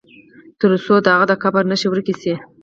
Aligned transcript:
تر 0.59 0.71
څو 0.85 0.95
د 1.01 1.07
هغه 1.13 1.25
د 1.29 1.33
قبر 1.43 1.63
نښي 1.69 1.87
ورکي 1.89 2.13
سي. 2.21 2.33